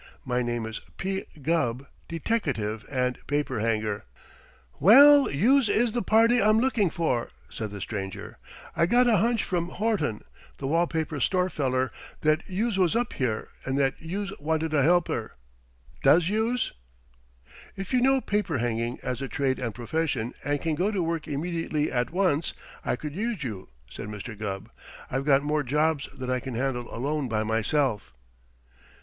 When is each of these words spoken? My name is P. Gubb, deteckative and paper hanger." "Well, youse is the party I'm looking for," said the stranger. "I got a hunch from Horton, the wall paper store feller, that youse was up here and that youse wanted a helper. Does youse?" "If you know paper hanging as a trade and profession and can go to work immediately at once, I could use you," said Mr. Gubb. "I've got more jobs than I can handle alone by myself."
My 0.25 0.41
name 0.41 0.65
is 0.65 0.81
P. 0.97 1.25
Gubb, 1.43 1.85
deteckative 2.09 2.83
and 2.89 3.19
paper 3.27 3.59
hanger." 3.59 4.05
"Well, 4.79 5.29
youse 5.29 5.69
is 5.69 5.91
the 5.91 6.01
party 6.01 6.41
I'm 6.41 6.57
looking 6.57 6.89
for," 6.89 7.29
said 7.51 7.69
the 7.69 7.79
stranger. 7.81 8.39
"I 8.75 8.87
got 8.87 9.05
a 9.05 9.17
hunch 9.17 9.43
from 9.43 9.69
Horton, 9.69 10.23
the 10.57 10.65
wall 10.65 10.87
paper 10.87 11.19
store 11.19 11.51
feller, 11.51 11.91
that 12.21 12.41
youse 12.49 12.77
was 12.79 12.95
up 12.95 13.13
here 13.13 13.49
and 13.63 13.77
that 13.77 14.01
youse 14.01 14.33
wanted 14.39 14.73
a 14.73 14.81
helper. 14.81 15.35
Does 16.01 16.29
youse?" 16.29 16.71
"If 17.75 17.93
you 17.93 18.01
know 18.01 18.21
paper 18.21 18.57
hanging 18.57 18.97
as 19.03 19.21
a 19.21 19.27
trade 19.27 19.59
and 19.59 19.75
profession 19.75 20.33
and 20.43 20.59
can 20.59 20.73
go 20.73 20.89
to 20.89 21.03
work 21.03 21.27
immediately 21.27 21.91
at 21.91 22.09
once, 22.09 22.55
I 22.83 22.95
could 22.95 23.13
use 23.15 23.43
you," 23.43 23.69
said 23.87 24.07
Mr. 24.07 24.35
Gubb. 24.35 24.71
"I've 25.11 25.25
got 25.25 25.43
more 25.43 25.61
jobs 25.61 26.09
than 26.11 26.31
I 26.31 26.39
can 26.39 26.55
handle 26.55 26.91
alone 26.91 27.27
by 27.27 27.43
myself." 27.43 28.13